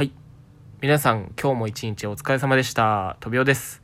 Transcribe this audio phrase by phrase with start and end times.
[0.00, 0.12] はい。
[0.80, 3.18] 皆さん、今日も一日お疲れ様でした。
[3.20, 3.82] トビオです。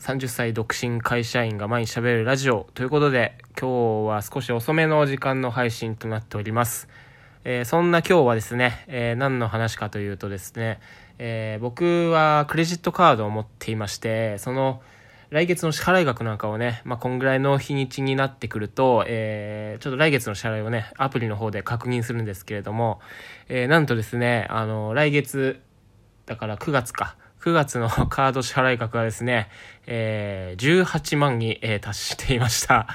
[0.00, 6.86] 30歳独身会社員が毎日喋るラジオということで、今日は少し遅めの時間の配信となっております。
[7.44, 10.80] えーそんな今日はですね、えー何の話かというとですね、
[11.16, 14.82] えー僕はクレジットカードを持っていまして、その
[15.30, 23.00] 来月の支払い額なんかをね、まあ、こんぐらいの日にちになってくると、えーちょっと来月の支払いをね、アプリの方で確認するんですけれども、
[23.48, 25.60] えーなんとですね、あの、来月、
[26.24, 27.16] だから9月か。
[27.42, 29.50] 9月の カード支払い額はですね、
[29.86, 32.86] えー18万に、えー達していました。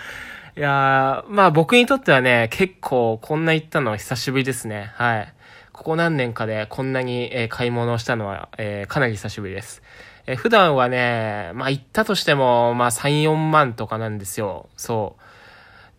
[0.58, 4.92] いやー、まあ僕にとってはね、結構こんな行ったのは久しぶりですね。
[4.96, 5.34] はい。
[5.72, 9.84] ここ何年かでこんなに、えー買い物をしたのは、えーかなり久しぶりです。
[10.26, 14.70] えー普段はね、まあ行ったとしても、まあ3、4万とかなんですよ。
[14.78, 15.22] そう。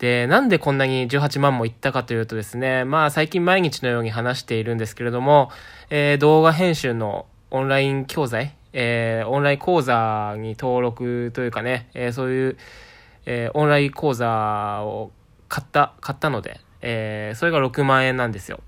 [0.00, 5.50] で、なんでこんなに18万もいったかというとですね、まあ最近毎日のように話しているんですけれども、
[5.90, 12.56] えー動画編集のオンライン教材、えーオンライン講座に登録というかね、えーそういう、
[13.26, 15.12] えオンライン講座を
[15.48, 18.60] 買った、買ったので、えそれが6万円なんですよ。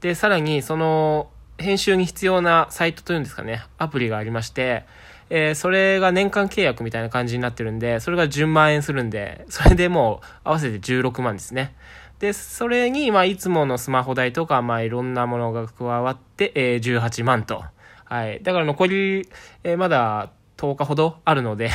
[0.00, 1.28] で、さらにその
[1.62, 4.84] 編集に必要なサイトというんですかね、アプリがありまして、
[5.30, 11.74] えーそれが年間契約みたいな感じになってるんで、それが10万円するんで、それでもう合わせて16万ですね。
[12.18, 17.64] で、それに、まあ、いつものスマホ代とか、まあ、いろんなものが加わって、えー18万と。
[18.04, 18.42] はい。
[18.42, 19.28] だから残り、
[19.64, 21.70] えーまだ10日ほどあるので、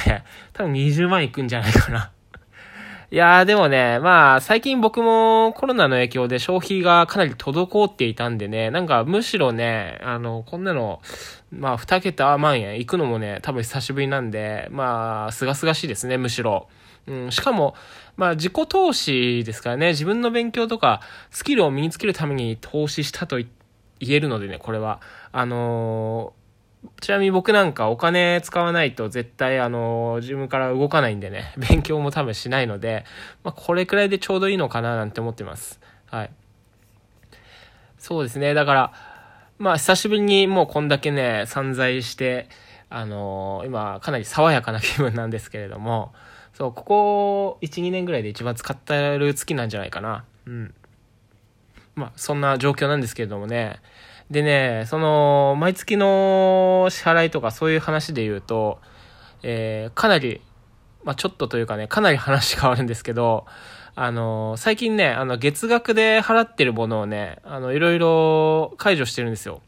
[0.54, 2.12] 多分20万いくんじゃないかな。
[3.10, 11.02] いやーでもね、まあ最近僕もコロナの影響で消費がかなり滞っていたんでね、なんかむしろね、あの、こんなの、
[11.50, 16.68] まあ2桁万円行くのもね、多分久しぶりなんで、まあ、すがすがしいですね、むしろ。
[17.08, 17.76] うん、しかも、
[18.18, 21.00] まあ自己投資ですからね、自分の勉強とか
[21.32, 23.48] スキルを身につけるために投資したと言
[24.02, 25.00] えるのでね、これは。
[25.32, 26.47] あのー
[27.02, 33.05] ちなみに僕なんかお金使わないと絶対あの、自分から動かないんでね、 勉強も多分しないので、
[33.43, 35.80] まあこれくらいでちょうどいいのかななんて思ってます。
[36.08, 36.32] はい。
[37.98, 38.93] そうですね、だから、
[39.58, 42.48] まあ久しぶりにもうこんだけね、散財して、
[42.89, 46.14] あの今かなり爽やかな気分なんですけれども、
[46.54, 50.23] そう、ここ1、2年ぐらいで一番使ってる月なんじゃないかな。
[50.45, 50.73] うん。
[51.95, 53.80] まあそんな状況なんですけれどもね、
[54.30, 58.80] でね、その、毎月の支払いとかそういう話で言うと、
[59.43, 60.42] えーかなり、
[61.04, 63.45] まあちょっとというかね、かなり話変わるんですけど、
[63.95, 69.61] あの、最近ね、あの、月額で払ってるものをね、あの、いろいろ解除してるんですよ。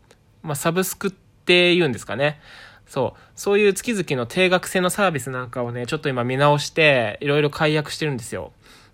[0.44, 2.42] まあサブスクって言うんですかね。
[2.86, 3.20] そう。
[3.36, 8.52] そういう月々の定額制のサービスなんかをね、ちょっと今見直して、いろいろ解約してるんですよ。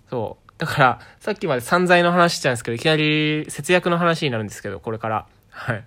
[0.09, 0.51] そう。
[0.57, 5.25] だから、さっきまで散財の話してたんですけど、いきなり節約の話になるんですけど、これから。
[5.55, 5.85] はい。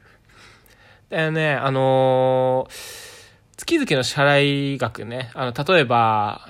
[1.10, 3.08] でね、あのー
[3.56, 6.48] 月々の支払い額ね、あの、例えば、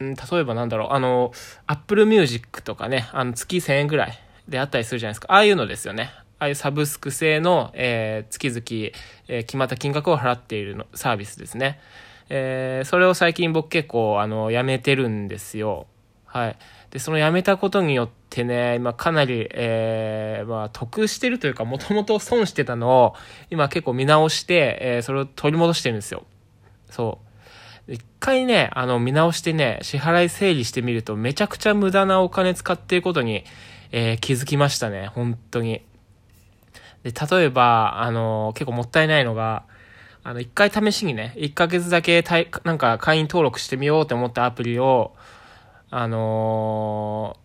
[0.00, 1.32] ん例えばなんだろう、あの、
[1.66, 5.28] Apple Music とかね、あの、月1000円ぐらいであったりするじゃないですか。
[5.32, 6.10] ああいうのですよね。
[6.38, 8.94] ああいうサブスク制の、えー月々、
[9.28, 11.80] えー決まった金額を払っているのサービスですね。
[12.28, 15.86] えーそれを最近僕結構、あの、やめてるんですよ。
[16.26, 16.56] はい。
[16.90, 23.14] で、その辞めたことによってね、今かなり、えー、まあ、得してるというか、もともと損してたのを、
[23.48, 26.24] 今結構見直して、えーそれを取り戻してるんですよ。
[26.90, 27.20] そ
[27.88, 27.92] う。
[27.92, 33.44] 一回ね、あの、見直してね、支払い整理してみると、めちゃくちゃ無駄なお金使っていることに、
[33.92, 35.82] えー気づきましたね、本当に。
[37.04, 39.62] で、例えば、あの、結構もったいないのが、
[40.24, 42.24] あの、一回試しにね、一ヶ月だけ、
[42.64, 45.14] なんか会員登録してみようって思ったアプリを、
[45.90, 47.43] あのー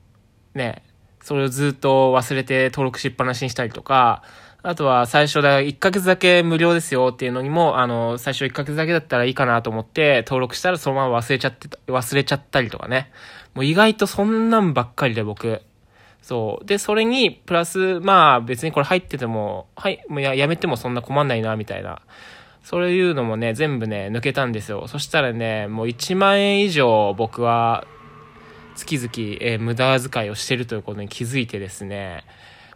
[0.54, 0.84] ね、
[1.22, 4.24] それをずっと忘れて登録しっぱなしにしたりとか、
[4.62, 13.12] あとは最初だ、1ヶ月だけ無料ですよっていうのにも、あの、最初1ヶ月だけだったらいいかなと思って登録したらそのまま忘れちゃってた、忘れちゃったりとかね。
[13.54, 15.62] もう意外とそんなんばっかりで僕。
[16.22, 16.66] そう。
[16.66, 22.02] で、それに、プラス、まあ別にこれ入ってても、はい、もうややめてもそんな困んないな、みたいな。
[22.64, 24.88] そういうのもね、全部ね、抜けたんですよ。
[24.88, 27.88] そしたらね、もう1万円以上僕は
[28.80, 29.10] 月々、
[29.42, 32.24] えー無駄遣いをしてるということに気づいてですね、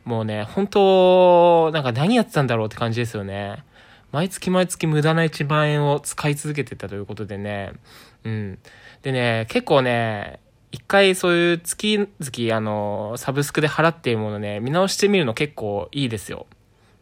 [0.05, 3.63] もうね、本当なんか何やってたんだろうって感じですよね。
[4.11, 7.73] 毎月毎月無駄な1万円を使い続けてたということでね、
[8.23, 8.59] うん。
[9.01, 10.39] でね、結構ね、
[10.71, 16.45] 一回そういう月々、あの、サブスクで払っているものね、見直してみるの結構いいですよ。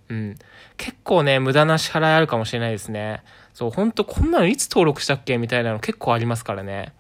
[0.10, 0.36] うん。
[0.78, 3.24] 結構ね、無駄な支払いあるかもしれないですね。
[3.54, 5.38] そう、ほんとこんなのいつ登録したっけ？
[5.38, 6.94] みたいなの結構ありますからね。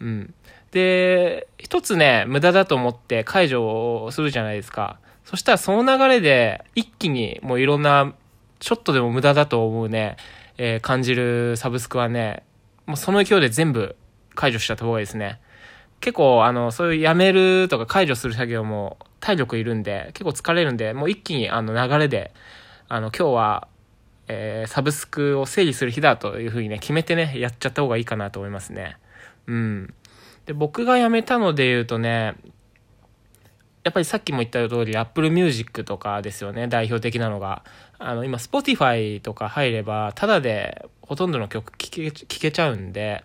[0.00, 0.34] うん。
[0.70, 3.64] で、一つね、無駄だと思って解除
[4.04, 4.98] をするじゃないですか。
[5.24, 8.14] そしたらその流れで一気にもういろんな
[8.60, 10.16] ちょっとでも無駄だと思うね、
[10.56, 12.42] えー、感じるサブスクはね、
[12.86, 13.96] もうその勢いで全部
[14.34, 15.40] 解除しちゃった方がいいですね。
[16.00, 22.32] 結構、あの、そういうやめるとか解除する作業も体力いるんで、結構疲れるんで、もう一気にあの流れで、
[22.88, 23.68] あの、今日は、
[24.28, 28.96] えー、サブスクを整理する日だというふうにね、決めてね、やっちゃった方がいいかなと思いますね。
[29.48, 29.94] うん。
[30.46, 32.36] で、僕が辞めたので言うとね、
[33.82, 37.64] やっぱりさっきも言った通り、Apple Music とかですよね、代表的なのが。
[37.98, 43.24] あの、今、Spotify とか入れば、ただでほとんどの曲聴け、聴けちゃうんで、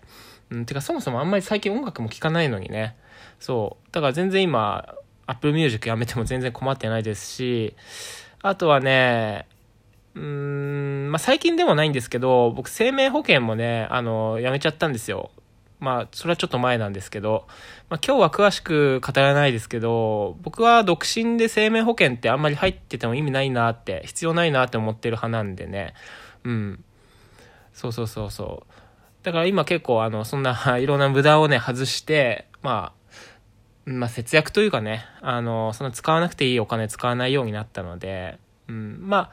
[0.50, 2.96] うん、てかそもそもあんまり最近音楽も聴かないのにね。
[3.40, 3.88] そう。
[3.92, 4.96] だから全然今、
[5.28, 7.76] Apple Music やめても全然困ってないですし、
[8.42, 9.48] あとはね、
[10.16, 15.32] うーん、まあ、最近でもないんですけど、僕生命保険もね、あの、やめちゃったんですよ。
[15.84, 17.46] まあ、それはちょっと前なんですけど、
[17.90, 25.94] まあ、今日は詳しく語らないですけど、僕は独身で生命保険ってあんまり入ってても意味ないなって、必要ないなって思ってる派なんでね。
[26.46, 26.84] うん。
[27.74, 28.74] そうそうそうそう。
[29.24, 32.94] だから今結構あの、そんな いろんな無駄をね、外して、ま
[33.86, 38.40] あ、まあ節約というかね、あの、その使わなくていいお金使わないようになったので、
[38.70, 39.32] うん、ま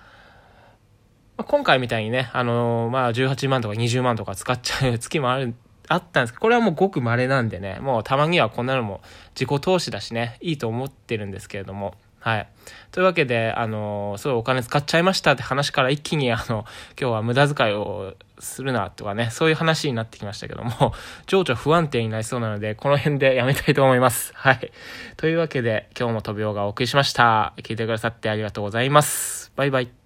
[1.37, 5.55] あ、今回みたいにね、あの、まあ18万とか20万とか使っちゃう月もある、
[5.91, 9.01] あったんですけど、これはもうごく稀なんでね、もうたまにはこんなのも
[9.35, 12.49] 自己投資だしね、いいと思ってるんですけれども、はい。
[12.93, 16.65] というわけで、あの、すごいお金使っちゃいましたって話から一気に、 あの、
[17.01, 20.95] 今日は無駄遣いをするなとかね、そういう話になってきましたけども、
[21.27, 24.33] 情緒不安定になりそうなので、この辺でやめたいと思います。
[24.37, 24.71] はい。
[25.17, 27.55] というわけで、今日も飛びようがお送りしました。
[27.57, 29.51] 聞いてくださってありがとうございます。
[29.57, 30.00] バイバイ。